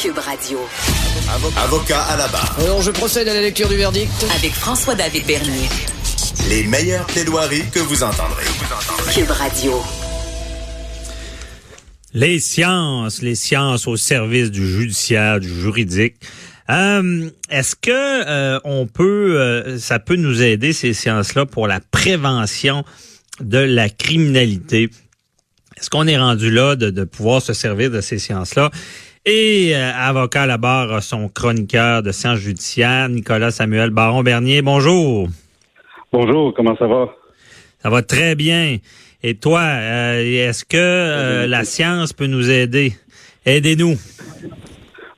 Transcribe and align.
Cube 0.00 0.16
Radio. 0.16 0.58
Avocat 1.58 2.00
à 2.00 2.16
la 2.16 2.26
barre. 2.28 2.56
Alors, 2.58 2.80
je 2.80 2.90
procède 2.90 3.28
à 3.28 3.34
la 3.34 3.42
lecture 3.42 3.68
du 3.68 3.76
verdict. 3.76 4.10
Avec 4.34 4.52
François-David 4.52 5.26
Bernier. 5.26 5.68
Les 6.48 6.62
meilleures 6.64 7.04
plaidoiries 7.04 7.68
que 7.70 7.80
vous 7.80 8.02
entendrez. 8.02 8.44
Cube 9.12 9.30
Radio. 9.30 9.82
Les 12.14 12.40
sciences, 12.40 13.20
les 13.20 13.34
sciences 13.34 13.86
au 13.86 13.98
service 13.98 14.50
du 14.50 14.66
judiciaire, 14.66 15.38
du 15.38 15.48
juridique. 15.48 16.16
Euh, 16.70 17.28
Est-ce 17.50 17.76
que 17.76 17.90
euh, 17.90 18.58
on 18.64 18.86
peut, 18.86 19.38
euh, 19.38 19.78
ça 19.78 19.98
peut 19.98 20.16
nous 20.16 20.40
aider 20.40 20.72
ces 20.72 20.94
sciences-là 20.94 21.44
pour 21.44 21.66
la 21.66 21.80
prévention 21.80 22.84
de 23.40 23.58
la 23.58 23.90
criminalité? 23.90 24.88
Est-ce 25.76 25.90
qu'on 25.90 26.06
est 26.06 26.18
rendu 26.18 26.50
là 26.50 26.74
de, 26.74 26.88
de, 26.88 27.04
pouvoir 27.04 27.42
se 27.42 27.52
servir 27.52 27.90
de 27.90 28.00
ces 28.00 28.18
sciences-là? 28.18 28.70
Et 29.26 29.72
euh, 29.74 29.92
avocat 29.94 30.42
à 30.42 30.46
la 30.46 30.56
barre, 30.56 31.02
son 31.02 31.28
chroniqueur 31.28 32.02
de 32.02 32.10
sciences 32.10 32.38
judiciaires, 32.38 33.08
Nicolas 33.08 33.50
Samuel 33.50 33.90
Baron 33.90 34.22
Bernier. 34.22 34.62
Bonjour. 34.62 35.28
Bonjour, 36.12 36.54
comment 36.54 36.76
ça 36.76 36.86
va? 36.86 37.08
Ça 37.80 37.90
va 37.90 38.02
très 38.02 38.34
bien. 38.34 38.78
Et 39.22 39.34
toi, 39.34 39.62
est-ce 39.62 40.64
que 40.64 41.46
la 41.46 41.64
science 41.64 42.12
peut 42.12 42.26
nous 42.26 42.50
aider? 42.50 42.94
Aidez-nous. 43.44 43.96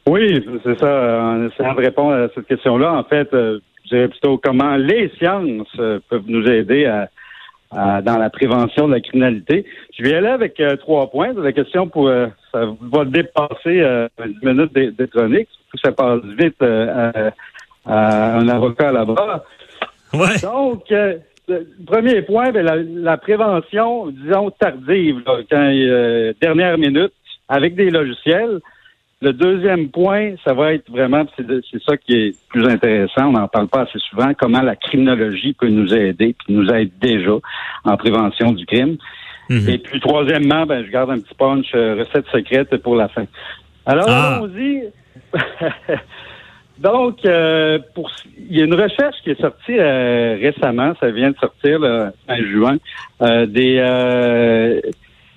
Oui, 0.07 0.45
c'est 0.65 0.79
ça. 0.79 1.39
Essayant 1.47 1.75
de 1.75 1.81
répondre 1.81 2.15
à 2.15 2.29
cette 2.35 2.47
question-là, 2.47 2.93
en 2.93 3.05
fait, 3.05 3.33
euh, 3.33 3.61
je 3.85 3.97
dirais 3.97 4.09
plutôt 4.09 4.39
comment 4.39 4.77
les 4.77 5.11
sciences 5.17 5.69
euh, 5.79 6.01
peuvent 6.11 6.25
nous 6.27 6.45
aider 6.49 6.87
à, 6.87 7.09
à, 7.75 8.03
dans 8.03 8.19
la 8.19 8.31
prévention 8.31 8.89
de 8.89 8.95
la 8.95 9.01
criminalité. 9.01 9.65
Je 9.99 10.03
vais 10.03 10.15
aller 10.15 10.29
avec 10.29 10.59
euh, 10.61 10.77
trois 10.77 11.11
points. 11.11 11.33
La 11.33 11.53
question 11.53 11.89
pour 11.89 12.11
ça 12.53 12.67
va 12.81 13.05
dépasser 13.05 13.83
une 14.25 14.39
minute 14.43 14.75
de, 14.75 14.91
de 14.91 15.07
chronique. 15.07 15.49
Ça 15.83 15.93
passe 15.93 16.21
vite 16.39 16.61
à, 16.63 17.33
à, 17.87 18.37
un 18.39 18.49
avocat 18.49 18.93
là-bas. 18.93 19.45
Ouais. 20.13 20.39
Donc, 20.43 20.85
le 20.91 21.67
premier 21.87 22.23
point, 22.23 22.53
ben, 22.53 22.65
la, 22.65 22.77
la, 22.77 23.17
prévention, 23.17 24.09
disons, 24.09 24.51
tardive, 24.51 25.23
là, 25.27 25.39
quand, 25.51 26.35
dernière 26.41 26.77
minute, 26.77 27.13
avec 27.49 27.75
des 27.75 27.91
logiciels. 27.91 28.61
Le 29.23 29.33
deuxième 29.33 29.89
point, 29.89 30.35
ça 30.45 30.53
va 30.53 30.75
être 30.75 30.91
vraiment, 30.91 31.25
c'est 31.37 31.83
ça 31.87 31.97
qui 31.97 32.13
est 32.13 32.37
plus 32.49 32.67
intéressant, 32.67 33.29
on 33.29 33.33
n'en 33.33 33.47
parle 33.47 33.69
pas 33.69 33.83
assez 33.83 34.01
souvent, 34.11 34.33
comment 34.37 34.61
la 34.61 34.75
criminologie 34.75 35.53
peut 35.53 35.69
nous 35.69 35.95
aider, 35.95 36.35
puis 36.37 36.53
nous 36.53 36.69
aide 36.71 36.91
déjà 37.01 37.37
en 37.85 37.97
prévention 37.97 38.51
du 38.51 38.67
crime. 38.67 38.97
Mm-hmm. 39.49 39.71
Et 39.71 39.79
puis 39.79 40.01
troisièmement, 40.01 40.67
ben, 40.67 40.85
je 40.85 40.91
garde 40.91 41.11
un 41.11 41.21
petit 41.21 41.35
punch 41.35 41.67
euh, 41.75 41.95
recette 42.01 42.27
secrète 42.33 42.77
pour 42.79 42.97
la 42.97 43.09
fin. 43.09 43.27
Alors, 43.87 44.07
ah. 44.09 44.41
allons-y. 44.41 44.91
Donc, 46.79 47.25
euh, 47.25 47.79
pour, 47.95 48.11
il 48.37 48.59
y 48.59 48.61
a 48.61 48.65
une 48.65 48.75
recherche 48.75 49.15
qui 49.23 49.31
est 49.31 49.41
sortie 49.41 49.79
euh, 49.79 50.37
récemment, 50.41 50.95
ça 50.99 51.11
vient 51.11 51.31
de 51.31 51.37
sortir 51.37 51.79
le 51.79 52.11
fin 52.27 52.43
juin, 52.43 52.77
euh, 53.23 53.47
des 53.47 54.83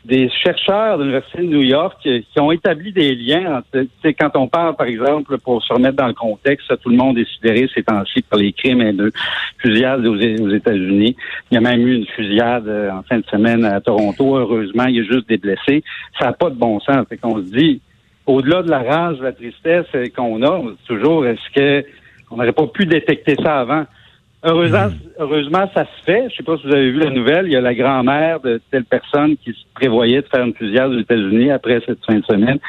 des 0.05 0.29
chercheurs 0.29 0.99
de 0.99 1.03
l'Université 1.03 1.39
de 1.39 1.47
New 1.47 1.63
York 1.63 1.97
qui, 2.01 2.39
ont 2.39 2.51
établi 2.51 2.91
des 2.91 3.15
liens. 3.15 3.57
Entre, 3.57 3.87
quand 4.19 4.29
on 4.35 4.47
parle, 4.47 4.75
par 4.75 4.85
exemple, 4.85 5.37
pour 5.39 5.63
se 5.63 5.73
remettre 5.73 5.95
dans 5.95 6.07
le 6.07 6.13
contexte, 6.13 6.71
tout 6.81 6.89
le 6.89 6.95
monde 6.95 7.17
est 7.17 7.27
sidéré 7.33 7.67
ces 7.73 7.81
temps-ci 7.81 8.21
par 8.21 8.39
les 8.39 8.53
crimes 8.53 8.91
de 8.91 9.11
fusillades 9.57 10.05
aux, 10.05 10.17
États-Unis. 10.17 11.15
Il 11.49 11.55
y 11.55 11.57
a 11.57 11.61
même 11.61 11.87
eu 11.87 11.95
une 11.95 12.05
fusillade 12.05 12.67
euh, 12.67 12.91
en 12.91 13.01
fin 13.01 13.17
de 13.17 13.25
semaine 13.25 13.65
à 13.65 13.81
Toronto. 13.81 14.37
Heureusement, 14.37 14.85
il 14.85 14.97
y 14.97 14.99
a 14.99 15.03
juste 15.03 15.27
des 15.27 15.37
blessés. 15.37 15.83
Ça 16.19 16.25
n'a 16.25 16.33
pas 16.33 16.51
de 16.51 16.55
bon 16.55 16.79
sens. 16.81 17.05
C'est 17.09 17.17
qu'on 17.17 17.37
se 17.37 17.51
dit, 17.51 17.81
au-delà 18.27 18.61
de 18.61 18.69
la 18.69 18.83
rage, 18.83 19.17
de 19.17 19.23
la 19.23 19.33
tristesse 19.33 19.87
qu'on 20.15 20.43
a, 20.43 20.61
toujours, 20.87 21.25
est-ce 21.25 21.49
que 21.53 21.87
on 22.29 22.37
n'aurait 22.37 22.53
pas 22.53 22.67
pu 22.67 22.85
détecter 22.85 23.35
ça 23.41 23.59
avant? 23.61 23.85
Heureusement, 24.47 24.89
hmm. 24.89 25.09
heureusement, 25.19 25.69
ça 25.73 25.85
se 25.85 26.03
fait. 26.05 26.27
Je 26.29 26.35
sais 26.35 26.43
pas 26.43 26.55
si 26.57 26.67
vous 26.67 26.73
avez 26.73 26.91
vu 26.91 26.99
la 26.99 27.09
nouvelle. 27.09 27.47
Il 27.47 27.53
y 27.53 27.55
a 27.55 27.61
la 27.61 27.73
grand-mère 27.73 28.39
de 28.41 28.61
telle 28.69 28.85
personne 28.85 29.35
qui 29.37 29.55
prévoyait 29.73 30.21
de 30.21 30.27
faire 30.27 30.45
une 30.45 30.53
fusillade 30.53 30.91
aux 30.91 30.99
États-Unis 30.99 31.49
après 31.51 31.81
cette 31.85 32.05
fin 32.05 32.19
de 32.19 32.25
semaine, 32.25 32.59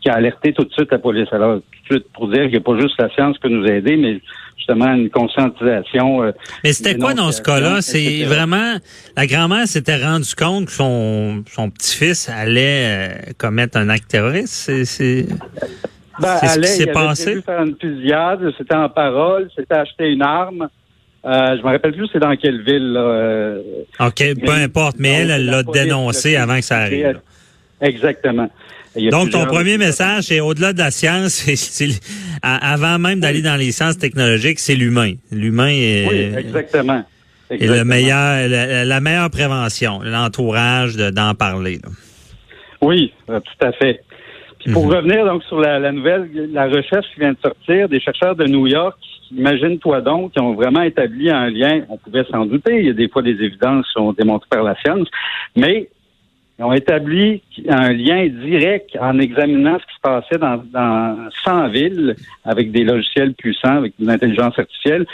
qui 0.00 0.08
a 0.08 0.14
alerté 0.14 0.54
tout 0.54 0.64
de 0.64 0.72
suite 0.72 0.90
la 0.90 0.98
police. 0.98 1.28
Alors, 1.32 1.56
tout 1.56 1.94
de 1.94 1.98
suite, 1.98 2.12
pour 2.14 2.28
dire 2.28 2.42
qu'il 2.44 2.52
n'y 2.52 2.56
a 2.56 2.60
pas 2.60 2.78
juste 2.80 2.98
la 2.98 3.10
science 3.10 3.34
qui 3.34 3.40
peut 3.40 3.48
nous 3.50 3.66
aider, 3.66 3.96
mais 3.96 4.18
justement 4.56 4.94
une 4.94 5.10
conscientisation. 5.10 6.22
Euh, 6.22 6.32
mais 6.64 6.72
c'était 6.72 6.96
quoi 6.96 7.12
dans 7.12 7.30
ce 7.32 7.42
cas-là? 7.42 7.82
C'est 7.82 8.24
vraiment 8.24 8.76
la 9.16 9.26
grand-mère 9.26 9.66
s'était 9.66 10.02
rendue 10.02 10.34
compte 10.34 10.66
que 10.66 10.72
son, 10.72 11.44
son 11.46 11.70
petit-fils 11.70 12.30
allait 12.30 12.86
euh, 12.86 13.32
commettre 13.38 13.76
un 13.76 13.90
acte 13.90 14.08
terroriste? 14.08 14.70
C'est 14.84 15.26
ben, 16.18 16.36
ce 16.38 16.58
qui 16.60 16.66
s'est 16.66 16.86
passé? 16.86 17.42
faire 17.42 17.62
une 17.62 17.76
fusillade, 17.78 18.40
c'était 18.56 18.74
en 18.74 18.88
parole, 18.88 19.50
c'était 19.54 19.74
acheter 19.74 20.12
une 20.12 20.22
arme. 20.22 20.68
Euh, 21.26 21.56
je 21.58 21.62
me 21.62 21.72
rappelle 21.72 21.92
plus 21.92 22.08
c'est 22.12 22.20
dans 22.20 22.36
quelle 22.36 22.62
ville. 22.62 22.92
Là, 22.92 23.00
euh, 23.00 23.62
OK, 24.00 24.22
peu 24.44 24.52
importe, 24.52 24.96
mais 24.98 25.10
elle, 25.10 25.30
elle 25.30 25.46
l'a 25.46 25.62
dénoncé 25.62 26.36
avant 26.36 26.56
que 26.56 26.64
ça 26.64 26.78
arrive. 26.78 27.20
Exactement. 27.80 28.48
Donc, 29.10 29.30
ton 29.30 29.44
premier 29.44 29.76
message, 29.76 30.24
c'est 30.24 30.40
au-delà 30.40 30.72
de 30.72 30.78
la 30.78 30.90
science, 30.90 31.32
c'est, 31.54 31.88
avant 32.42 32.98
même 32.98 33.20
d'aller 33.20 33.42
dans 33.42 33.56
les 33.56 33.72
sciences 33.72 33.98
technologiques, 33.98 34.58
c'est 34.58 34.74
l'humain. 34.74 35.14
L'humain 35.30 35.68
est, 35.68 36.06
oui, 36.08 36.38
exactement. 36.38 37.04
Et 37.50 37.66
le 37.66 37.84
meilleur, 37.84 38.48
la, 38.48 39.00
meilleure 39.00 39.30
prévention, 39.30 40.00
l'entourage 40.02 40.96
d'en 40.96 41.34
parler. 41.34 41.80
Oui, 42.80 43.12
euh, 43.30 43.40
tout 43.40 43.66
à 43.66 43.72
fait. 43.72 44.00
Puis 44.66 44.72
pour 44.72 44.86
mhm. 44.86 44.94
revenir 44.94 45.24
donc 45.24 45.44
sur 45.44 45.60
la, 45.60 45.78
la, 45.78 45.92
nouvelle, 45.92 46.28
la 46.52 46.66
recherche 46.66 47.06
qui 47.14 47.20
vient 47.20 47.32
de 47.32 47.38
sortir, 47.40 47.88
des 47.88 48.00
chercheurs 48.00 48.34
de 48.34 48.46
New 48.46 48.66
York 48.66 48.98
imagine-toi 49.32 50.00
donc, 50.00 50.32
qui 50.32 50.40
ont 50.40 50.54
vraiment 50.54 50.82
établi 50.82 51.30
un 51.30 51.50
lien, 51.50 51.82
on 51.88 51.96
pouvait 51.96 52.24
s'en 52.24 52.46
douter, 52.46 52.78
il 52.78 52.86
y 52.86 52.90
a 52.90 52.92
des 52.92 53.08
fois 53.08 53.22
des 53.22 53.42
évidences 53.42 53.86
qui 53.86 53.92
sont 53.92 54.12
démontrées 54.12 54.48
par 54.50 54.62
la 54.62 54.76
science, 54.76 55.08
mais 55.56 55.88
ils 56.58 56.64
ont 56.64 56.72
établi 56.72 57.42
un 57.68 57.92
lien 57.92 58.26
direct 58.28 58.96
en 59.00 59.18
examinant 59.18 59.78
ce 59.78 59.86
qui 59.86 59.94
se 59.94 60.00
passait 60.00 60.38
dans, 60.38 60.62
dans 60.72 61.28
100 61.44 61.68
villes 61.68 62.16
avec 62.44 62.70
des 62.72 62.84
logiciels 62.84 63.34
puissants, 63.34 63.76
avec 63.76 63.94
de 63.98 64.06
l'intelligence 64.06 64.58
artificielle. 64.58 65.06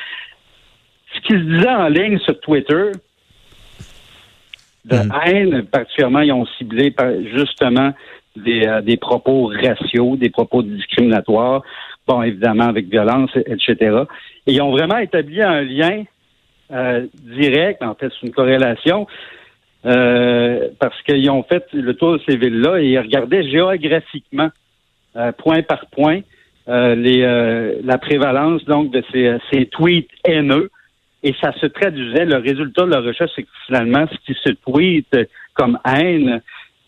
Ce 1.15 1.21
qui 1.23 1.33
se 1.33 1.39
disait 1.39 1.69
en 1.69 1.89
ligne 1.89 2.19
sur 2.21 2.39
Twitter, 2.41 2.93
de 4.85 4.97
hmm. 4.97 5.13
haine, 5.25 5.63
particulièrement, 5.65 6.21
ils 6.21 6.33
ont 6.33 6.47
ciblé 6.59 6.95
justement 7.35 7.93
des, 8.37 8.67
euh, 8.67 8.81
des 8.81 8.97
propos 8.97 9.47
raciaux, 9.47 10.17
des 10.17 10.31
propos 10.31 10.63
discriminatoires, 10.63 11.63
bon, 12.07 12.23
évidemment 12.23 12.69
avec 12.69 12.87
violence, 12.87 13.31
etc. 13.37 14.05
Et 14.47 14.55
ils 14.55 14.63
ont 14.63 14.71
vraiment 14.71 14.99
établi 14.99 15.43
un 15.43 15.63
lien 15.63 16.05
euh, 16.73 17.07
direct, 17.25 17.83
en 17.83 17.95
fait, 17.95 18.11
c'est 18.19 18.27
une 18.27 18.33
corrélation, 18.33 19.07
euh, 19.85 20.69
parce 20.79 21.01
qu'ils 21.03 21.29
ont 21.31 21.43
fait 21.43 21.65
le 21.73 21.95
tour 21.95 22.15
de 22.15 22.21
ces 22.27 22.37
villes-là 22.37 22.81
et 22.81 22.87
ils 22.87 22.99
regardaient 22.99 23.49
géographiquement, 23.49 24.49
euh, 25.17 25.33
point 25.33 25.63
par 25.63 25.87
point, 25.87 26.21
les, 26.69 27.81
la 27.83 27.99
prévalence 27.99 28.65
donc 28.65 28.93
de 28.93 29.03
ces, 29.13 29.37
ces 29.51 29.67
tweets 29.67 30.09
haineux. 30.25 30.71
Et 31.25 31.35
ça 31.41 31.53
se 31.61 31.67
traduisait, 31.67 32.25
le 32.25 32.37
résultat 32.37 32.85
de 32.85 32.91
la 32.91 33.01
recherche, 33.01 33.33
c'est 33.35 33.43
que 33.43 33.49
finalement, 33.67 34.07
ce 34.11 34.17
qui 34.25 34.39
se 34.41 34.51
tweet 34.51 35.17
comme 35.55 35.79
haine, 35.85 36.41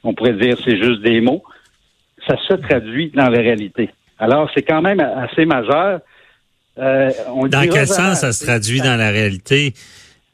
on 0.04 0.15
pourrait 0.15 0.34
dire 0.34 0.56
c'est 0.65 0.76
juste 0.76 1.00
des 1.03 1.20
mots, 1.20 1.42
ça 2.28 2.37
se 2.48 2.54
traduit 2.54 3.10
dans 3.15 3.28
la 3.28 3.41
réalité. 3.41 3.91
Alors, 4.19 4.50
c'est 4.54 4.62
quand 4.62 4.82
même 4.82 5.00
assez 5.00 5.44
majeur. 5.44 6.00
Euh, 6.78 7.10
dans 7.48 7.69
quel 7.70 7.87
sens 7.87 8.20
ça 8.20 8.32
se 8.32 8.44
traduit 8.44 8.81
dans 8.81 8.97
la 8.97 9.10
réalité? 9.10 9.75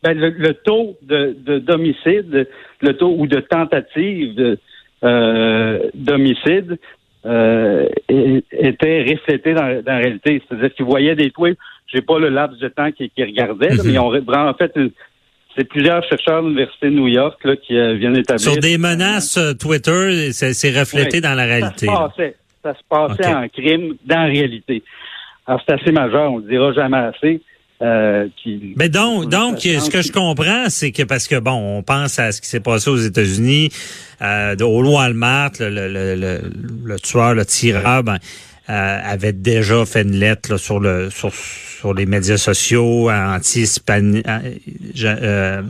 Ben, 0.03 0.19
le, 0.19 0.55
taux 0.55 0.97
de, 1.03 1.59
d'homicide, 1.59 2.49
le 2.81 2.97
taux 2.97 3.15
ou 3.19 3.27
de 3.27 3.41
tentative 3.41 4.35
de, 4.35 4.59
euh, 5.05 5.91
d'homicide 5.93 6.79
euh, 7.27 7.87
était 8.09 9.03
reflété 9.03 9.53
dans, 9.53 9.83
la 9.85 9.97
réalité. 9.99 10.43
C'est-à-dire 10.49 10.73
qu'ils 10.75 10.87
voyaient 10.87 11.17
des 11.17 11.31
tweets, 11.31 11.59
j'ai 11.87 12.01
pas 12.01 12.19
le 12.19 12.31
laps 12.31 12.59
de 12.59 12.69
temps 12.69 12.91
qu'ils 12.93 13.11
qui 13.11 13.23
regardaient, 13.23 13.77
mais 13.85 13.99
on, 13.99 14.11
en 14.11 14.55
fait 14.55 14.73
c'est 15.57 15.65
plusieurs 15.65 16.03
chercheurs 16.09 16.43
de 16.43 16.49
l'Université 16.49 16.87
de 16.87 16.95
New 16.95 17.09
York 17.09 17.39
là, 17.45 17.57
qui 17.57 17.75
viennent 17.99 18.17
établir. 18.17 18.41
Sur 18.41 18.57
des 18.57 18.79
menaces 18.79 19.39
Twitter, 19.59 20.33
c'est, 20.33 20.79
reflété 20.79 21.21
dans 21.21 21.35
la 21.35 21.45
réalité 21.45 21.87
ça 22.63 22.75
se 22.75 22.81
passait 22.89 23.33
en 23.33 23.49
crime 23.49 23.95
dans 24.05 24.19
la 24.19 24.27
réalité. 24.27 24.83
Alors, 25.47 25.63
c'est 25.67 25.81
assez 25.81 25.93
majeur, 25.93 26.33
on 26.33 26.39
ne 26.39 26.45
le 26.45 26.51
dira 26.51 26.73
jamais 26.73 26.99
assez. 26.99 27.43
Euh, 27.83 28.29
qui, 28.37 28.75
Mais 28.77 28.91
donc, 28.91 29.31
donc, 29.31 29.61
ce 29.61 29.89
que 29.89 30.03
je 30.03 30.13
comprends, 30.13 30.69
c'est 30.69 30.93
que 30.93 31.03
parce 31.05 31.27
que 31.27 31.37
bon, 31.37 31.79
on 31.79 31.83
pense 31.83 32.19
à 32.19 32.31
ce 32.31 32.43
qui 32.43 32.47
s'est 32.47 32.61
passé 32.61 32.91
aux 32.91 32.99
États-Unis, 32.99 33.71
euh, 34.21 34.55
au 34.61 34.85
Walmart, 34.85 35.53
le, 35.61 35.71
le, 35.71 36.15
le, 36.15 36.41
le, 36.85 37.01
tueur, 37.01 37.33
le 37.33 37.47
tireur, 37.47 38.03
ben, 38.03 38.19
euh, 38.69 38.99
avait 39.03 39.33
déjà 39.33 39.87
fait 39.87 40.03
une 40.03 40.17
lettre 40.17 40.59
sur 40.59 40.79
le 40.79 41.09
sur, 41.09 41.31
sur 41.81 41.95
les 41.95 42.05
médias 42.05 42.37
sociaux 42.37 43.11
anti-hispaniques. 43.11 44.27
Euh, 44.27 45.63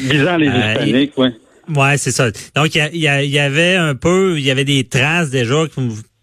Visant 0.00 0.36
les 0.36 0.48
euh, 0.48 0.74
hispaniques, 0.74 1.12
oui. 1.16 1.28
Ouais, 1.74 1.98
c'est 1.98 2.12
ça. 2.12 2.30
Donc 2.54 2.76
il 2.76 2.90
y, 2.94 3.00
y, 3.00 3.38
avait 3.40 3.74
un 3.74 3.96
peu, 3.96 4.38
il 4.38 4.44
y 4.44 4.52
avait 4.52 4.64
des 4.64 4.84
traces 4.84 5.30
déjà 5.30 5.64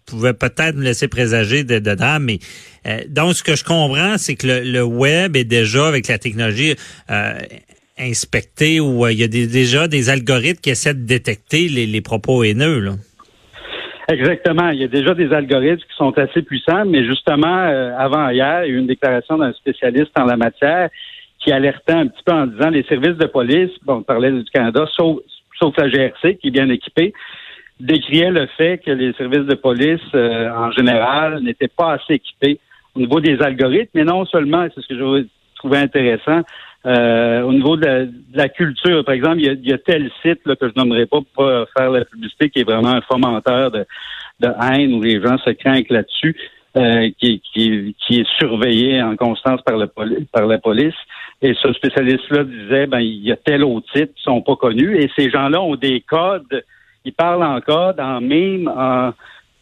pouvait 0.06 0.32
peut-être 0.32 0.76
me 0.76 0.82
laisser 0.82 1.08
présager 1.08 1.64
de, 1.64 1.78
de 1.78 1.94
drames, 1.94 2.24
mais 2.24 2.38
euh, 2.86 3.02
donc 3.08 3.34
ce 3.34 3.42
que 3.42 3.56
je 3.56 3.64
comprends, 3.64 4.16
c'est 4.16 4.36
que 4.36 4.46
le, 4.46 4.82
web 4.82 5.36
est 5.36 5.44
déjà 5.44 5.86
avec 5.86 6.08
la 6.08 6.18
technologie 6.18 6.74
euh, 7.10 7.38
inspecté 7.98 8.80
ou 8.80 9.06
il 9.08 9.18
y 9.18 9.22
a 9.22 9.28
déjà 9.28 9.86
des 9.86 10.08
algorithmes 10.08 10.60
qui 10.60 10.70
essaient 10.70 10.94
de 10.94 11.04
détecter 11.04 11.68
les, 11.68 12.00
propos 12.00 12.42
haineux. 12.42 12.78
Là. 12.80 12.96
Exactement. 14.08 14.68
Il 14.68 14.80
y 14.80 14.84
a 14.84 14.88
déjà 14.88 15.14
des 15.14 15.32
algorithmes 15.32 15.82
qui 15.82 15.96
sont 15.96 16.16
assez 16.18 16.42
puissants, 16.42 16.84
mais 16.84 17.04
justement, 17.04 17.56
avant 17.96 18.28
hier, 18.28 18.64
il 18.64 18.68
y 18.68 18.72
a 18.72 18.76
eu 18.76 18.78
une 18.78 18.86
déclaration 18.86 19.38
d'un 19.38 19.52
spécialiste 19.52 20.12
en 20.18 20.24
la 20.24 20.36
matière 20.36 20.90
qui 21.38 21.52
alertait 21.52 21.92
un 21.92 22.06
petit 22.06 22.22
peu 22.24 22.32
en 22.32 22.46
disant 22.46 22.70
les 22.70 22.82
services 22.84 23.16
de 23.16 23.26
police, 23.26 23.70
bon, 23.82 23.96
on 23.96 24.02
parlait 24.02 24.30
du 24.30 24.44
Canada, 24.44 24.86
sauf, 24.96 25.18
sauf 25.58 25.76
la 25.76 25.88
GRC 25.88 26.36
qui 26.36 26.48
est 26.48 26.50
bien 26.50 26.68
équipée, 26.70 27.12
décriait 27.80 28.30
le 28.30 28.46
fait 28.46 28.78
que 28.78 28.90
les 28.90 29.12
services 29.14 29.46
de 29.46 29.54
police 29.54 30.00
euh, 30.14 30.50
en 30.50 30.70
général 30.70 31.40
n'étaient 31.40 31.68
pas 31.68 31.92
assez 31.92 32.14
équipés 32.14 32.58
au 32.94 33.00
niveau 33.00 33.20
des 33.20 33.40
algorithmes, 33.42 33.90
mais 33.94 34.04
non 34.04 34.24
seulement, 34.24 34.66
c'est 34.74 34.80
ce 34.80 34.88
que 34.88 34.96
je 34.96 35.26
trouvais 35.56 35.78
intéressant, 35.78 36.42
euh, 36.86 37.42
au 37.42 37.52
niveau 37.52 37.76
de 37.76 38.10
la, 38.34 38.48
culture. 38.48 39.04
Par 39.04 39.14
exemple, 39.14 39.40
il 39.40 39.66
y 39.66 39.72
a, 39.72 39.78
tel 39.78 40.10
site 40.22 40.40
là, 40.44 40.56
que 40.56 40.68
je 40.68 40.72
nommerai 40.76 41.06
pas 41.06 41.18
pour 41.18 41.46
pas 41.46 41.66
faire 41.76 41.90
la 41.90 42.04
publicité 42.04 42.50
qui 42.50 42.60
est 42.60 42.64
vraiment 42.64 42.90
un 42.90 43.00
fomenteur 43.02 43.70
de, 43.70 43.86
de 44.40 44.48
haine 44.62 44.94
où 44.94 45.02
les 45.02 45.20
gens 45.22 45.38
se 45.38 45.50
craignent 45.50 45.86
là-dessus. 45.90 46.36
Euh, 46.76 47.08
qui, 47.20 47.40
qui, 47.52 47.94
qui, 48.04 48.18
est 48.18 48.28
surveillé 48.36 49.00
en 49.00 49.14
constance 49.14 49.60
par, 49.62 49.76
par 50.32 50.46
la 50.46 50.58
police. 50.58 50.96
Et 51.40 51.54
ce 51.54 51.72
spécialiste-là 51.72 52.42
disait, 52.42 52.88
ben, 52.88 52.98
il 52.98 53.24
y 53.24 53.30
a 53.30 53.36
tel 53.36 53.62
autre 53.62 53.86
site 53.94 54.12
qui 54.16 54.22
sont 54.24 54.42
pas 54.42 54.56
connus. 54.56 54.96
Et 54.96 55.08
ces 55.16 55.30
gens-là 55.30 55.62
ont 55.62 55.76
des 55.76 56.00
codes. 56.00 56.64
Ils 57.04 57.12
parlent 57.12 57.44
en 57.44 57.60
code, 57.60 58.00
en 58.00 58.20
mime, 58.20 58.68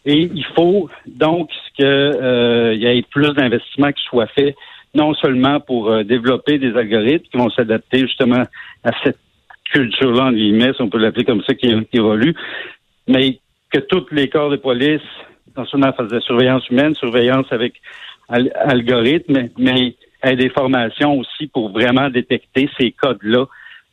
et 0.04 0.30
il 0.34 0.44
faut 0.56 0.88
donc 1.06 1.50
qu'il 1.76 1.84
euh, 1.86 2.74
y 2.74 2.86
ait 2.86 3.02
plus 3.02 3.32
d'investissements 3.34 3.92
qui 3.92 4.02
soient 4.04 4.26
faits, 4.26 4.56
non 4.94 5.14
seulement 5.14 5.60
pour 5.60 5.90
euh, 5.90 6.04
développer 6.04 6.58
des 6.58 6.76
algorithmes 6.76 7.26
qui 7.30 7.38
vont 7.38 7.50
s'adapter 7.50 8.00
justement 8.00 8.44
à 8.84 8.90
cette 9.02 9.18
culture-là, 9.72 10.24
en 10.24 10.32
guillemets, 10.32 10.72
si 10.74 10.82
on 10.82 10.90
peut 10.90 10.98
l'appeler 10.98 11.24
comme 11.24 11.42
ça, 11.42 11.54
qui, 11.54 11.74
évolue, 11.92 12.34
mais 13.08 13.38
que 13.70 13.78
tous 13.78 14.06
les 14.10 14.28
corps 14.28 14.50
de 14.50 14.56
police 14.56 15.00
non 15.56 15.66
seulement 15.66 15.92
faire 15.92 16.06
de 16.06 16.20
surveillance 16.20 16.68
humaine, 16.70 16.94
surveillance 16.94 17.46
avec 17.50 17.74
algorithme, 18.28 19.48
mais 19.58 19.94
a 20.22 20.34
des 20.34 20.48
formations 20.48 21.18
aussi 21.18 21.48
pour 21.48 21.70
vraiment 21.70 22.08
détecter 22.08 22.70
ces 22.78 22.92
codes-là, 22.92 23.46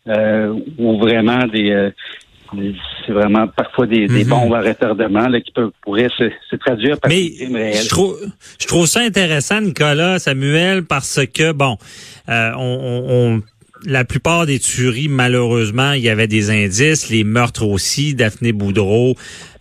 euh, 0.08 0.54
ou 0.78 0.98
vraiment 1.00 1.46
des, 1.48 1.72
euh, 1.72 1.92
c'est 3.06 3.12
vraiment 3.12 3.48
parfois 3.48 3.86
des, 3.86 4.08
des 4.08 4.24
mhm. 4.24 4.30
bombes 4.30 4.54
à 4.54 4.62
retardement 4.62 5.28
là, 5.28 5.42
qui 5.42 5.52
peuvent, 5.52 5.72
pourraient 5.82 6.10
se, 6.18 6.56
traduire 6.56 7.00
par 7.00 7.10
Mais 7.10 7.74
Je 7.74 7.90
trouve, 7.90 8.18
je 8.60 8.68
trouve 8.68 8.86
ça 8.86 9.02
intéressant, 9.02 9.62
Nicolas, 9.62 10.20
Samuel, 10.20 10.84
parce 10.84 11.20
que, 11.34 11.52
bon, 11.52 11.78
euh, 12.30 12.52
on, 12.58 13.40
on 13.40 13.42
la 13.86 14.06
plupart 14.06 14.46
des 14.46 14.60
tueries, 14.60 15.08
malheureusement, 15.08 15.94
il 15.94 16.02
y 16.02 16.10
avait 16.10 16.28
des 16.28 16.50
indices, 16.50 17.10
les 17.10 17.24
meurtres 17.24 17.66
aussi, 17.66 18.14
Daphné 18.14 18.52
Boudreau, 18.52 19.16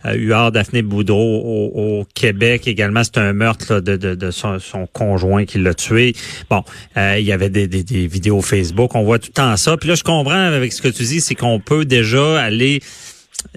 euh, 0.05 0.13
Huard 0.13 0.51
Daphné 0.51 0.81
Boudreau 0.81 1.71
au, 1.75 2.05
Québec 2.13 2.67
également, 2.67 3.03
c'est 3.03 3.17
un 3.17 3.33
meurtre 3.33 3.79
de, 3.79 3.95
de, 3.95 4.31
son, 4.31 4.59
conjoint 4.91 5.45
qui 5.45 5.57
l'a 5.57 5.73
tué. 5.73 6.13
Bon, 6.49 6.63
euh, 6.97 7.17
il 7.19 7.25
y 7.25 7.31
avait 7.31 7.49
des, 7.49 7.67
des, 7.67 8.07
vidéos 8.07 8.41
Facebook, 8.41 8.95
on 8.95 9.03
voit 9.03 9.19
tout 9.19 9.29
le 9.29 9.33
temps 9.33 9.57
ça. 9.57 9.77
Puis 9.77 9.89
là, 9.89 9.95
je 9.95 10.03
comprends 10.03 10.31
avec 10.31 10.73
ce 10.73 10.81
que 10.81 10.87
tu 10.87 11.03
dis, 11.03 11.21
c'est 11.21 11.35
qu'on 11.35 11.59
peut 11.59 11.85
déjà 11.85 12.41
aller 12.41 12.81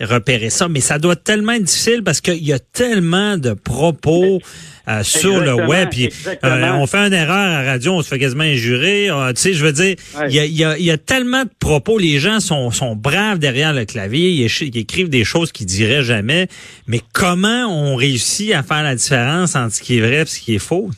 repérer 0.00 0.50
ça, 0.50 0.68
mais 0.68 0.80
ça 0.80 0.98
doit 0.98 1.16
tellement 1.16 1.52
être 1.52 1.64
difficile 1.64 2.02
parce 2.02 2.20
qu'il 2.20 2.44
y 2.44 2.52
a 2.52 2.58
tellement 2.58 3.36
de 3.36 3.52
propos 3.52 4.40
euh, 4.88 5.02
sur 5.02 5.40
le 5.40 5.54
web. 5.54 5.90
Puis, 5.90 6.08
euh, 6.44 6.72
on 6.72 6.86
fait 6.86 6.98
une 6.98 7.12
erreur 7.12 7.36
à 7.36 7.62
radio, 7.62 7.92
on 7.92 8.02
se 8.02 8.08
fait 8.08 8.18
quasiment 8.18 8.44
injurer. 8.44 9.10
Euh, 9.10 9.32
tu 9.32 9.42
sais, 9.42 9.52
je 9.52 9.64
veux 9.64 9.72
dire, 9.72 9.96
il 10.28 10.34
y, 10.34 10.64
a, 10.64 10.78
y, 10.78 10.90
a, 10.90 10.98
tellement 10.98 11.44
de 11.44 11.50
propos. 11.60 11.98
Les 11.98 12.18
gens 12.18 12.40
sont, 12.40 12.70
sont 12.70 12.96
braves 12.96 13.38
derrière 13.38 13.72
le 13.72 13.84
clavier. 13.84 14.30
Ils, 14.30 14.76
écrivent 14.76 15.08
des 15.08 15.24
choses 15.24 15.52
qu'ils 15.52 15.66
diraient 15.66 16.02
jamais. 16.02 16.48
Mais 16.88 17.00
comment 17.12 17.66
on 17.66 17.94
réussit 17.94 18.52
à 18.54 18.62
faire 18.62 18.82
la 18.82 18.96
différence 18.96 19.54
entre 19.54 19.74
ce 19.74 19.82
qui 19.82 19.98
est 19.98 20.00
vrai 20.00 20.22
et 20.22 20.26
ce 20.26 20.40
qui 20.40 20.56
est 20.56 20.58
faux? 20.58 20.90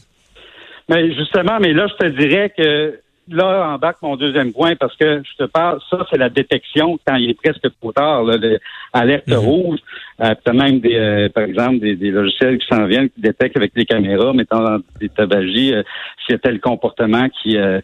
Mais 0.89 1.15
justement, 1.15 1.59
mais 1.61 1.73
là, 1.73 1.87
je 1.89 2.07
te 2.07 2.19
dirais 2.19 2.53
que 2.57 3.04
là 3.29 3.75
embarque 3.75 4.03
mon 4.03 4.17
deuxième 4.17 4.53
point 4.53 4.77
parce 4.77 4.95
que 4.97 5.23
je 5.25 5.45
te 5.45 5.49
parle, 5.49 5.81
ça, 5.91 6.07
c'est 6.11 6.19
la 6.19 6.29
détection 6.29 6.99
quand 7.07 7.17
il 7.17 7.31
est 7.31 7.41
presque 7.41 7.67
trop 7.81 7.93
tard, 7.93 8.25
l'alerte 8.25 9.29
mhm. 9.29 9.37
rouge. 9.37 9.79
Euh, 10.21 10.35
tu 10.45 10.51
as 10.51 10.55
même 10.55 10.81
des, 10.81 10.95
euh, 10.95 11.29
par 11.29 11.45
exemple, 11.45 11.81
des, 11.81 12.11
logiciels 12.11 12.59
qui 12.59 12.67
s'en 12.67 12.87
viennent, 12.87 13.09
qui 13.11 13.21
détectent 13.21 13.57
avec 13.57 13.73
les 13.75 13.85
caméras, 13.85 14.33
mettant 14.33 14.61
dans 14.61 14.79
des 15.01 15.09
tabagies, 15.09 15.75
euh, 15.75 15.83
s'il 16.25 16.35
y 16.35 16.37
a 16.37 16.39
tel 16.39 16.61
comportement 16.61 17.29
qui 17.29 17.57
euh, 17.57 17.81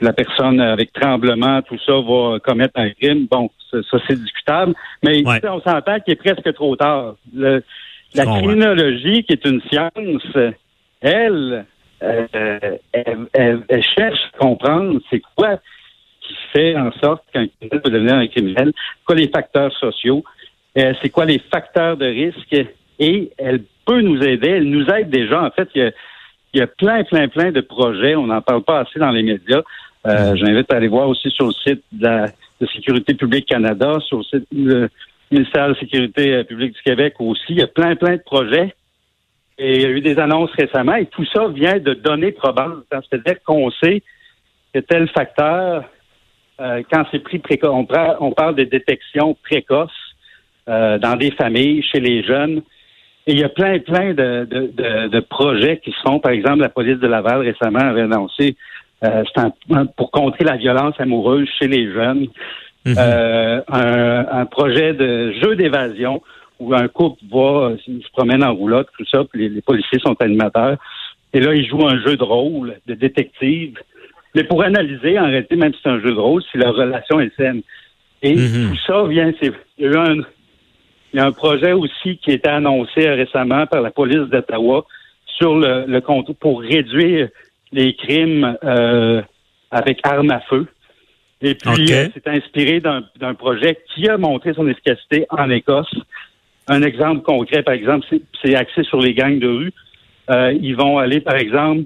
la 0.00 0.12
personne 0.12 0.60
avec 0.60 0.92
tremblement, 0.92 1.62
tout 1.62 1.78
ça, 1.86 1.92
va 1.92 2.38
commettre 2.40 2.78
un 2.78 2.90
crime. 2.90 3.26
Bon, 3.30 3.50
ça, 3.70 3.98
c'est 4.08 4.20
discutable. 4.20 4.74
Mais 5.02 5.22
on 5.26 5.60
s'entend 5.60 6.00
qu'il 6.00 6.14
est 6.14 6.16
presque 6.16 6.52
trop 6.54 6.74
tard. 6.76 7.14
la 7.34 7.60
criminologie, 8.14 9.22
qui 9.22 9.32
est 9.32 9.44
une 9.44 9.60
science, 9.70 10.54
elle, 11.00 11.66
euh, 12.02 12.76
elle, 12.92 13.84
cherche 13.96 14.18
à 14.34 14.38
comprendre 14.38 15.00
c'est 15.10 15.22
quoi 15.36 15.58
qui 16.20 16.34
fait 16.52 16.76
en 16.76 16.92
sorte 16.92 17.22
qu'un 17.32 17.46
criminel 17.46 17.82
peut 17.82 17.90
devenir 17.90 18.14
un 18.14 18.26
criminel, 18.26 18.72
quoi 19.04 19.16
les 19.16 19.28
facteurs 19.28 19.72
sociaux, 19.72 20.24
euh, 20.78 20.94
c'est 21.02 21.10
quoi 21.10 21.24
les 21.24 21.38
facteurs 21.38 21.96
de 21.96 22.06
risque, 22.06 22.66
et 22.98 23.30
elle 23.38 23.62
peut 23.84 24.00
nous 24.00 24.22
aider, 24.22 24.48
elle 24.48 24.70
nous 24.70 24.86
aide 24.86 25.10
déjà. 25.10 25.42
En 25.42 25.50
fait, 25.50 25.68
il 25.74 25.92
y 26.54 26.60
a, 26.60 26.66
plein, 26.66 27.04
plein, 27.04 27.28
plein 27.28 27.50
de 27.50 27.60
projets, 27.60 28.14
on 28.14 28.26
n'en 28.26 28.40
parle 28.40 28.62
pas 28.62 28.80
assez 28.80 28.98
dans 28.98 29.10
les 29.10 29.22
médias. 29.22 29.62
Euh, 30.06 30.36
J'invite 30.36 30.72
à 30.72 30.76
aller 30.76 30.88
voir 30.88 31.08
aussi 31.08 31.30
sur 31.30 31.46
le 31.46 31.52
site 31.52 31.82
de 31.92 32.06
la 32.06 32.26
Sécurité 32.72 33.14
publique 33.14 33.46
Canada, 33.46 33.98
sur 34.06 34.18
le 34.18 34.24
site 34.24 34.46
du 34.52 34.88
ministère 35.30 35.68
de 35.68 35.72
la 35.74 35.80
Sécurité 35.80 36.44
publique 36.44 36.74
du 36.74 36.82
Québec 36.82 37.14
aussi. 37.18 37.44
Il 37.50 37.58
y 37.58 37.62
a 37.62 37.66
plein, 37.66 37.96
plein 37.96 38.16
de 38.16 38.22
projets 38.22 38.74
et 39.62 39.76
il 39.76 39.82
y 39.82 39.86
a 39.86 39.90
eu 39.90 40.00
des 40.00 40.18
annonces 40.18 40.50
récemment 40.58 40.96
et 40.96 41.06
tout 41.06 41.24
ça 41.32 41.46
vient 41.46 41.78
de 41.78 41.94
données 41.94 42.32
probantes. 42.32 42.84
C'est-à-dire 42.90 43.36
qu'on 43.44 43.70
sait 43.70 44.02
que 44.74 44.80
tel 44.80 45.08
facteur, 45.10 45.84
euh, 46.60 46.82
quand 46.90 47.04
c'est 47.12 47.20
pris 47.20 47.38
précoce, 47.38 47.70
on, 47.72 48.32
parle 48.32 48.56
de 48.56 48.64
détection 48.64 49.36
précoce 49.44 49.92
euh, 50.68 50.98
dans 50.98 51.14
des 51.14 51.30
familles, 51.30 51.82
chez 51.84 52.00
les 52.00 52.24
jeunes. 52.24 52.62
Et 53.28 53.34
il 53.34 53.38
y 53.38 53.44
a 53.44 53.48
plein, 53.48 53.78
plein 53.78 54.14
de, 54.14 54.48
de, 54.50 55.08
de, 55.08 55.20
projets 55.20 55.78
qui 55.78 55.92
se 55.92 56.00
font. 56.04 56.18
Par 56.18 56.32
exemple, 56.32 56.58
la 56.58 56.68
police 56.68 56.98
de 56.98 57.06
Laval 57.06 57.42
récemment 57.42 57.78
avait 57.78 58.02
annoncé 58.02 58.56
euh, 59.04 59.22
pour 59.96 60.10
contrer 60.10 60.44
la 60.44 60.56
violence 60.56 60.96
amoureuse 60.98 61.48
chez 61.60 61.68
les 61.68 61.92
jeunes. 61.92 62.26
Un, 62.84 63.62
un, 63.68 64.46
projet 64.46 64.92
de 64.92 65.32
jeu 65.40 65.54
d'évasion 65.54 66.20
où 66.62 66.74
un 66.74 66.88
couple 66.88 67.20
va, 67.30 67.72
se 67.84 68.10
promène 68.12 68.44
en 68.44 68.54
roulotte, 68.54 68.88
tout 68.96 69.04
ça, 69.10 69.24
puis 69.24 69.48
les, 69.48 69.60
policiers 69.60 69.98
sont 69.98 70.16
animateurs. 70.20 70.78
Et 71.32 71.40
là, 71.40 71.54
ils 71.54 71.66
jouent 71.66 71.86
un 71.86 72.00
jeu 72.02 72.16
de 72.16 72.22
rôle, 72.22 72.76
de 72.86 72.94
détective. 72.94 73.78
Mais 74.34 74.44
pour 74.44 74.62
analyser, 74.62 75.18
en 75.18 75.26
réalité, 75.26 75.56
même 75.56 75.72
si 75.74 75.80
c'est 75.82 75.90
un 75.90 76.00
jeu 76.00 76.12
de 76.12 76.18
rôle, 76.18 76.42
si 76.50 76.58
la 76.58 76.70
relation 76.70 77.20
est 77.20 77.34
saine. 77.36 77.62
Et 78.22 78.36
mhm. 78.36 78.70
tout 78.70 78.78
ça 78.86 79.04
vient, 79.04 79.32
c'est, 79.40 79.52
il 79.78 79.84
y 79.84 79.88
a 79.88 79.90
eu 79.90 79.96
un, 79.96 80.16
il 81.12 81.16
y 81.16 81.18
a 81.18 81.26
un 81.26 81.32
projet 81.32 81.72
aussi 81.72 82.18
qui 82.18 82.30
a 82.30 82.34
été 82.34 82.48
annoncé 82.48 83.08
récemment 83.08 83.66
par 83.66 83.82
la 83.82 83.90
police 83.90 84.28
d'Ottawa 84.30 84.86
sur 85.26 85.56
le, 85.56 85.84
le 85.86 86.00
compte 86.00 86.32
pour 86.38 86.60
réduire 86.60 87.28
les 87.72 87.94
crimes 87.94 88.56
euh, 88.64 89.22
avec 89.70 90.00
armes 90.04 90.30
à 90.30 90.40
feu. 90.40 90.66
Et 91.42 91.56
puis, 91.56 91.92
euh, 91.92 92.08
c'est 92.14 92.28
inspiré 92.28 92.80
d'un 92.80 93.34
projet 93.34 93.78
qui 93.92 94.08
a 94.08 94.16
montré 94.16 94.54
son 94.54 94.68
efficacité 94.68 95.26
en 95.30 95.50
Écosse. 95.50 95.92
Un 96.68 96.82
exemple 96.82 97.22
concret, 97.22 97.62
par 97.62 97.74
exemple, 97.74 98.06
c'est 98.42 98.54
axé 98.54 98.82
sur 98.84 99.00
les 99.00 99.14
gangs 99.14 99.38
de 99.38 99.48
rue. 99.48 99.72
Euh, 100.30 100.52
ils 100.60 100.76
vont 100.76 100.98
aller, 100.98 101.20
par 101.20 101.36
exemple, 101.36 101.84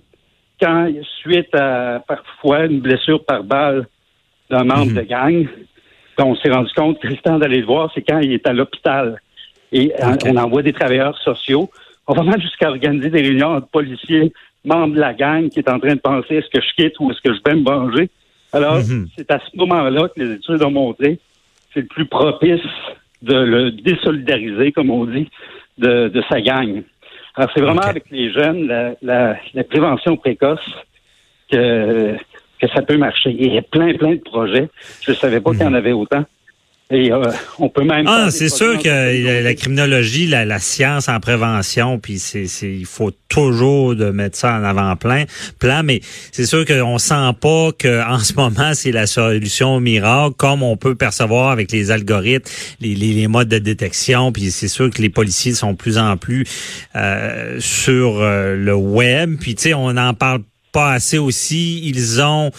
quand, 0.61 0.90
suite 1.21 1.54
à 1.54 2.02
parfois 2.06 2.66
une 2.66 2.80
blessure 2.80 3.25
par 3.25 3.42
balle 3.42 3.87
d'un 4.50 4.64
membre 4.64 4.92
mhm. 4.92 4.95
de 4.95 5.02
gang, 5.02 5.49
on 6.18 6.35
s'est 6.37 6.50
rendu 6.50 6.73
compte 6.75 7.00
que 7.00 7.09
le 7.09 7.16
temps 7.16 7.38
d'aller 7.38 7.61
le 7.61 7.66
voir, 7.66 7.90
c'est 7.95 8.02
quand 8.02 8.21
il 8.21 8.33
est 8.33 8.47
à 8.47 8.52
l'hôpital. 8.52 9.21
Et 9.73 9.92
on 10.25 10.37
envoie 10.37 10.62
des 10.62 10.73
travailleurs 10.73 11.18
sociaux. 11.18 11.71
On 12.06 12.14
va 12.14 12.23
même 12.23 12.40
jusqu'à 12.40 12.71
organiser 12.71 13.11
des 13.11 13.21
réunions 13.21 13.56
entre 13.56 13.66
policiers, 13.68 14.33
membres 14.64 14.95
de 14.95 15.00
la 15.00 15.12
gang 15.12 15.49
qui 15.49 15.59
est 15.59 15.68
en 15.68 15.78
train 15.78 15.95
de 15.95 16.00
penser 16.00 16.37
est-ce 16.37 16.49
que 16.49 16.64
je 16.64 16.75
quitte 16.75 16.99
ou 17.00 17.11
est-ce 17.11 17.21
que 17.21 17.35
je 17.35 17.40
vais 17.45 17.56
me 17.56 17.64
venger? 17.64 18.09
Alors, 18.52 18.76
mhm. 18.76 19.09
c'est 19.16 19.30
à 19.30 19.40
ce 19.40 19.56
moment-là 19.56 20.09
que 20.09 20.23
les 20.23 20.35
études 20.37 20.62
ont 20.62 20.71
montré 20.71 21.18
c'est 21.76 21.83
le 21.83 21.87
plus 21.88 22.06
propice 22.06 22.61
de 23.23 23.35
le 23.35 23.70
désolidariser, 23.70 24.73
comme 24.73 24.90
on 24.90 25.04
dit, 25.04 25.28
de, 25.78 26.08
de 26.08 26.23
sa 26.28 26.40
gang. 26.40 26.82
Alors, 27.35 27.50
c'est 27.54 27.61
vraiment 27.61 27.82
avec 27.82 28.04
les 28.11 28.32
jeunes, 28.32 28.66
la, 28.66 28.94
la, 29.02 29.37
la, 29.52 29.64
prévention 29.64 30.16
précoce 30.16 30.66
que, 31.50 32.16
que 32.61 32.68
ça 32.68 32.82
peut 32.82 32.96
marcher. 32.96 33.37
il 33.38 33.52
y 33.52 33.58
a 33.58 33.62
plein, 33.62 33.94
plein 33.94 34.14
de 34.14 34.20
projets. 34.20 34.68
Je 35.02 35.11
ne 35.11 35.16
savais 35.16 35.40
pas 35.40 35.50
qu'il 35.50 35.61
y 35.61 35.64
en 35.64 35.70
mhm. 35.70 35.76
avait 35.76 35.92
autant. 35.92 36.25
Et 36.88 37.10
euh, 37.10 37.20
on 37.58 37.68
peut 37.68 37.82
même. 37.82 38.06
Ah, 38.06 38.28
c'est 38.30 38.48
sûr 38.48 38.78
que 38.78 38.88
la, 38.88 39.42
la, 39.42 39.54
criminologie, 39.54 40.28
la, 40.28 40.44
la, 40.44 40.60
science 40.60 41.08
en 41.08 41.18
prévention, 41.18 41.98
puis 41.98 42.20
c'est, 42.20 42.46
c'est, 42.46 42.72
il 42.72 42.86
faut 42.86 43.10
toujours 43.28 43.96
de 43.96 44.10
mettre 44.10 44.38
ça 44.38 44.54
en 44.54 44.62
avant-plan, 44.62 45.24
plan, 45.58 45.82
mais 45.82 46.00
c'est 46.30 46.46
sûr 46.46 46.64
qu'on 46.64 46.98
sent 46.98 47.32
pas 47.40 47.70
que 47.76 48.08
en 48.08 48.20
ce 48.20 48.34
moment 48.34 48.72
c'est 48.74 48.92
la 48.92 49.08
solution 49.08 49.80
miracle, 49.80 50.36
comme 50.36 50.62
on 50.62 50.76
peut 50.76 50.94
percevoir 50.94 51.50
avec 51.50 51.72
les 51.72 51.90
algorithmes, 51.90 52.48
les, 52.80 52.94
les, 52.94 53.14
les 53.14 53.26
modes 53.26 53.48
de 53.48 53.58
détection, 53.58 54.30
puis 54.30 54.52
c'est 54.52 54.68
sûr 54.68 54.88
que 54.88 55.02
les 55.02 55.10
policiers 55.10 55.54
sont 55.54 55.74
plus 55.74 55.98
en 55.98 56.16
plus 56.16 56.44
euh, 56.94 57.56
sur 57.58 58.20
euh, 58.20 58.54
le 58.54 58.76
web, 58.76 59.38
puis 59.40 59.56
tu 59.56 59.62
sais, 59.62 59.74
on 59.74 59.96
en 59.96 60.14
parle 60.14 60.42
pas 60.76 60.92
assez 60.92 61.16
aussi. 61.16 61.80
Ils 61.88 62.21
ont 62.21 62.50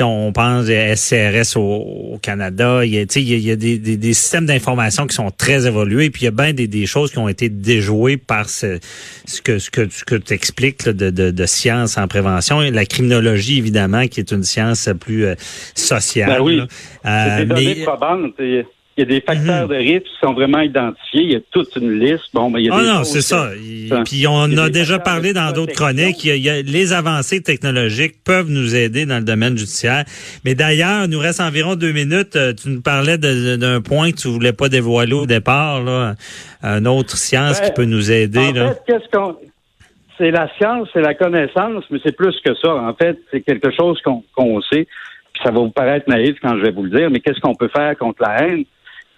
on 0.00 0.32
pense 0.32 0.66
des 0.66 0.94
SCRS 0.94 1.58
au, 1.58 2.18
Canada, 2.22 2.84
il 2.84 2.94
y 2.94 2.98
a, 2.98 3.02
il 3.16 3.38
y 3.40 3.50
a 3.50 3.56
des, 3.56 3.78
des, 3.78 3.96
des, 3.96 4.12
systèmes 4.12 4.46
d'information 4.46 5.08
qui 5.08 5.14
sont 5.16 5.30
très 5.30 5.66
évolués, 5.66 6.10
puis 6.10 6.22
il 6.22 6.24
y 6.26 6.28
a 6.28 6.30
bien 6.30 6.52
des, 6.52 6.68
des 6.68 6.86
choses 6.86 7.10
qui 7.10 7.18
ont 7.18 7.28
été 7.28 7.48
déjouées 7.48 8.16
par 8.16 8.48
ce, 8.48 8.78
ce 9.26 9.42
que 9.42 9.58
ce 9.58 9.70
que, 9.70 9.88
ce 9.90 10.04
que 10.04 10.14
tu 10.14 10.34
expliques 10.34 10.88
de, 10.88 11.10
de, 11.10 11.32
de, 11.32 11.46
science 11.46 11.98
en 11.98 12.06
prévention. 12.06 12.62
Et 12.62 12.70
la 12.70 12.86
criminologie, 12.86 13.58
évidemment, 13.58 14.06
qui 14.06 14.20
est 14.20 14.30
une 14.30 14.44
science 14.44 14.88
plus 15.00 15.26
euh, 15.26 15.34
sociale. 15.74 16.30
Ben 16.30 16.40
oui. 16.40 16.60
Euh, 17.04 17.44
mais, 17.48 17.84
il 18.98 19.02
y 19.02 19.14
a 19.14 19.20
des 19.20 19.20
facteurs 19.20 19.68
mhm. 19.68 19.68
de 19.68 19.76
risque 19.76 20.02
qui 20.02 20.18
sont 20.20 20.32
vraiment 20.32 20.58
identifiés. 20.58 21.22
Il 21.22 21.32
y 21.32 21.36
a 21.36 21.40
toute 21.52 21.76
une 21.76 22.00
liste. 22.00 22.24
Bon, 22.34 22.50
mais 22.50 22.62
il 22.62 22.66
y 22.66 22.68
a 22.68 22.74
ah 22.74 22.82
non, 22.82 23.04
c'est 23.04 23.20
ça. 23.20 23.50
Puis 24.04 24.26
on 24.26 24.56
a, 24.56 24.70
déjà 24.70 24.98
parlé 24.98 25.32
dans 25.32 25.52
d'autres 25.52 25.72
chroniques. 25.72 26.24
Il 26.24 26.36
y, 26.36 26.50
a, 26.50 26.62
les 26.62 26.92
avancées 26.92 27.40
technologiques 27.40 28.16
peuvent 28.24 28.50
nous 28.50 28.74
aider 28.74 29.06
dans 29.06 29.18
le 29.18 29.24
domaine 29.24 29.56
judiciaire. 29.56 30.04
Mais 30.44 30.56
d'ailleurs, 30.56 31.04
il 31.04 31.10
nous 31.10 31.20
reste 31.20 31.40
environ 31.40 31.76
deux 31.76 31.92
minutes. 31.92 32.34
Euh, 32.34 32.52
tu 32.52 32.70
nous 32.70 32.82
parlais 32.82 33.18
d'un 33.18 33.80
point 33.80 34.10
que 34.10 34.16
tu 34.16 34.26
voulais 34.28 34.52
pas 34.52 34.68
dévoiler 34.68 35.12
au 35.12 35.26
départ, 35.26 35.84
là, 35.84 36.16
une 36.62 36.88
autre 36.88 37.16
science 37.16 37.60
qui 37.60 37.70
peut 37.70 37.84
nous 37.84 38.10
aider. 38.10 38.50
En 38.60 38.72
fait, 38.72 38.82
qu'est-ce 38.84 39.08
qu'on 39.16 39.36
c'est 40.18 40.32
la 40.32 40.48
science, 40.56 40.88
c'est 40.92 41.00
la 41.00 41.14
connaissance, 41.14 41.84
mais 41.90 42.00
c'est 42.02 42.16
plus 42.16 42.36
que 42.44 42.52
ça. 42.56 42.74
En 42.74 42.92
fait, 42.94 43.16
c'est 43.30 43.42
quelque 43.42 43.70
chose 43.70 44.02
qu'on 44.02 44.60
sait. 44.62 44.88
Puis 45.32 45.42
ça 45.44 45.52
va 45.52 45.60
vous 45.60 45.70
paraître 45.70 46.10
naïf 46.10 46.36
quand 46.42 46.56
je 46.56 46.62
vais 46.62 46.72
vous 46.72 46.82
le 46.82 46.90
dire, 46.90 47.08
mais 47.10 47.20
qu'est-ce 47.20 47.38
qu'on 47.38 47.54
peut 47.54 47.68
faire 47.68 47.96
contre 47.96 48.22
la 48.22 48.42
haine? 48.42 48.64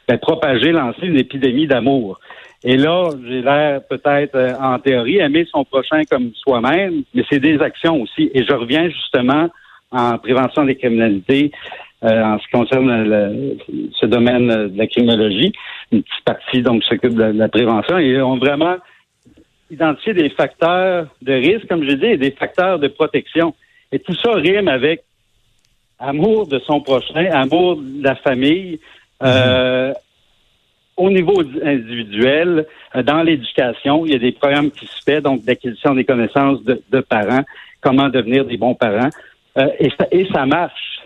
Ben, 0.08 0.18
propager, 0.18 0.72
lancer 0.72 1.06
une 1.06 1.18
épidémie 1.18 1.66
d'amour. 1.66 2.18
Et 2.62 2.76
là, 2.76 3.10
j'ai 3.26 3.42
l'air 3.42 3.80
peut-être 3.88 4.34
euh, 4.34 4.52
en 4.60 4.78
théorie 4.78 5.18
aimer 5.18 5.46
son 5.50 5.64
prochain 5.64 6.02
comme 6.10 6.32
soi-même, 6.34 7.04
mais 7.14 7.24
c'est 7.30 7.38
des 7.38 7.60
actions 7.60 8.02
aussi. 8.02 8.30
Et 8.34 8.44
je 8.44 8.52
reviens 8.52 8.88
justement 8.88 9.48
en 9.92 10.18
prévention 10.18 10.64
des 10.64 10.76
criminalités 10.76 11.52
euh, 12.02 12.22
en 12.22 12.38
ce 12.38 12.44
qui 12.44 12.50
concerne 12.52 13.56
ce 13.92 14.06
domaine 14.06 14.48
de 14.68 14.78
la 14.78 14.86
criminologie, 14.86 15.52
une 15.92 16.02
petite 16.02 16.24
partie 16.24 16.62
donc 16.62 16.82
s'occupe 16.84 17.14
de, 17.14 17.24
la 17.24 17.48
prévention 17.48 17.98
et 17.98 18.20
ont 18.22 18.38
vraiment 18.38 18.76
identifié 19.70 20.14
des 20.14 20.30
facteurs 20.30 21.06
de 21.22 21.32
risque, 21.32 21.66
comme 21.68 21.84
je 21.84 21.94
dis, 21.94 22.06
et 22.06 22.16
des 22.16 22.30
facteurs 22.30 22.78
de 22.78 22.88
protection. 22.88 23.54
Et 23.92 23.98
tout 23.98 24.14
ça 24.14 24.32
rime 24.32 24.68
avec 24.68 25.02
amour 25.98 26.46
de 26.46 26.58
son 26.60 26.80
prochain, 26.80 27.26
amour 27.32 27.76
de 27.76 28.02
la 28.02 28.16
famille, 28.16 28.80
euh, 29.22 29.92
au 30.96 31.10
niveau 31.10 31.42
individuel, 31.64 32.66
euh, 32.94 33.02
dans 33.02 33.22
l'éducation, 33.22 34.04
il 34.06 34.12
y 34.12 34.14
a 34.14 34.18
des 34.18 34.32
programmes 34.32 34.70
qui 34.70 34.86
se 34.86 35.00
font, 35.04 35.20
donc 35.20 35.44
d'acquisition 35.44 35.94
des 35.94 36.04
connaissances 36.04 36.62
de, 36.64 37.00
parents, 37.00 37.44
comment 37.80 38.08
devenir 38.08 38.44
des 38.44 38.56
bons 38.56 38.74
parents, 38.74 39.10
euh, 39.58 39.66
et, 39.78 39.90
ça, 39.98 40.06
et 40.10 40.26
ça 40.32 40.46
marche. 40.46 41.00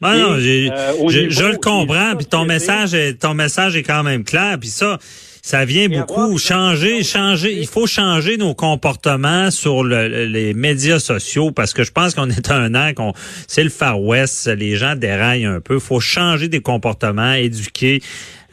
Ben 0.00 0.16
non, 0.16 0.34
je, 0.36 1.48
le 1.48 1.58
comprends, 1.58 2.16
puis 2.16 2.26
ton 2.26 2.44
message, 2.44 2.94
est, 2.94 3.20
ton 3.20 3.34
message 3.34 3.76
est 3.76 3.84
quand 3.84 4.02
même 4.02 4.24
clair, 4.24 4.56
puis 4.58 4.68
ça, 4.68 4.98
ça 5.44 5.64
vient 5.64 5.88
beaucoup 5.88 6.38
changer, 6.38 7.02
changer. 7.02 7.58
Il 7.58 7.66
faut 7.66 7.88
changer 7.88 8.36
nos 8.36 8.54
comportements 8.54 9.50
sur 9.50 9.82
les 9.82 10.54
médias 10.54 11.00
sociaux 11.00 11.50
parce 11.50 11.74
que 11.74 11.82
je 11.82 11.90
pense 11.90 12.14
qu'on 12.14 12.30
est 12.30 12.48
un 12.52 12.76
an, 12.76 12.94
qu'on 12.94 13.12
c'est 13.48 13.64
le 13.64 13.70
Far 13.70 14.00
West, 14.00 14.46
les 14.46 14.76
gens 14.76 14.94
déraillent 14.94 15.44
un 15.44 15.60
peu. 15.60 15.74
Il 15.74 15.80
faut 15.80 15.98
changer 15.98 16.46
des 16.46 16.60
comportements, 16.60 17.32
éduquer. 17.32 18.00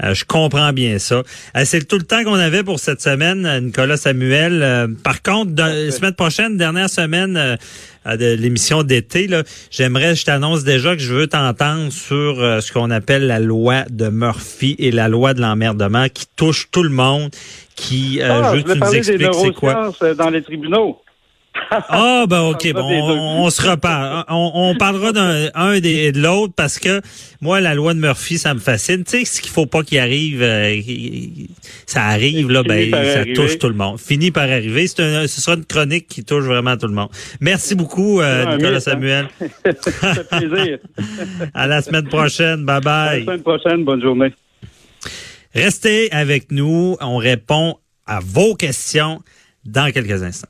Euh, 0.04 0.14
je 0.14 0.26
comprends 0.26 0.72
bien 0.74 1.00
ça. 1.00 1.24
Euh, 1.56 1.62
c'est 1.66 1.86
tout 1.88 1.98
le 1.98 2.04
temps 2.04 2.24
qu'on 2.24 2.34
avait 2.34 2.64
pour 2.64 2.80
cette 2.80 3.02
semaine, 3.02 3.60
Nicolas 3.60 3.98
Samuel. 3.98 4.62
Euh, 4.64 4.88
par 5.04 5.22
contre, 5.22 5.52
la 5.58 5.92
semaine 5.92 6.14
prochaine, 6.14 6.58
dernière 6.58 6.90
semaine 6.90 7.58
de 8.06 8.34
l'émission 8.36 8.84
d'été, 8.84 9.30
j'aimerais, 9.72 10.16
je 10.16 10.26
t'annonce 10.26 10.64
déjà 10.64 10.96
que 10.96 11.02
je 11.02 11.14
veux 11.14 11.28
t'entendre 11.28 11.92
sur 11.92 12.36
ce 12.38 12.72
qu'on 12.72 12.92
appelle 12.92 13.28
la 13.28 13.40
loi 13.40 13.84
de 13.90 14.10
Murphy 14.10 14.76
et 14.80 14.92
la 14.92 15.10
loi 15.10 15.34
de 15.34 15.42
l'emmerdement 15.42 16.08
qui 16.08 16.26
touche 16.36 16.70
tout 16.72 16.84
le 16.84 16.90
monde, 16.90 17.30
qui, 17.76 18.22
ah, 18.22 18.52
je 18.52 18.58
veux 18.58 18.64
que 18.64 18.72
tu 18.72 18.80
nous 18.80 18.96
expliques 18.96 19.34
c'est 19.34 19.54
quoi. 19.54 19.92
dans 20.18 20.30
les 20.30 20.42
tribunaux? 20.42 21.02
Ah, 21.90 22.26
ben 22.28 22.42
ok, 22.42 22.74
bon, 22.74 22.82
on, 22.82 23.50
se 23.50 23.62
reparle. 23.62 24.24
On, 24.30 24.52
on 24.54 24.76
parlera 24.76 25.12
d'un 25.12 25.50
un 25.54 25.74
et 25.74 26.12
de 26.12 26.22
l'autre 26.22 26.54
parce 26.56 26.80
que 26.80 27.02
moi, 27.42 27.62
la 27.62 27.74
loi 27.74 27.94
de 27.94 28.00
Murphy, 28.00 28.38
ça 28.38 28.54
me 28.54 28.60
fascine. 28.60 29.04
Tu 29.04 29.20
sais, 29.20 29.26
ce 29.26 29.42
qu'il 29.42 29.52
faut 29.52 29.66
pas 29.66 29.84
qu'il 29.84 30.00
arrive, 30.00 30.42
euh, 30.42 30.76
ça 31.86 32.04
arrive, 32.06 32.50
là, 32.50 32.64
ben, 32.64 32.92
ça 32.92 33.24
touche 33.34 33.58
tout 33.60 33.70
le 33.70 33.76
monde. 33.76 34.00
Fini 34.00 34.32
par 34.32 34.44
arriver. 34.44 34.88
C'est 34.88 35.02
un, 35.02 35.28
ce 35.28 35.42
sera 35.42 35.56
une 35.56 35.66
chronique 35.66 36.08
qui 36.08 36.24
touche 36.24 36.44
vraiment 36.44 36.76
tout 36.76 36.88
le 36.88 36.94
monde. 36.94 37.10
Merci 37.40 37.76
beaucoup, 37.76 38.20
euh, 38.20 38.58
Nicolas 38.58 38.78
hein? 38.78 38.80
Samuel. 38.80 39.28
plaisir. 40.32 40.80
à 41.54 41.68
la 41.68 41.82
semaine 41.82 42.08
prochaine. 42.08 42.66
Bye 42.66 42.82
bye. 42.82 42.92
À 42.92 43.16
la 43.16 43.22
semaine 43.22 43.42
prochaine. 43.42 43.86
Bonne 43.86 44.02
journée. 44.02 44.34
Restez 45.54 46.12
avec 46.12 46.52
nous. 46.52 46.98
On 47.00 47.18
répond 47.18 47.78
à 48.06 48.20
vos 48.20 48.56
questions 48.56 49.22
dans 49.66 49.92
quelques 49.92 50.24
instants. 50.24 50.50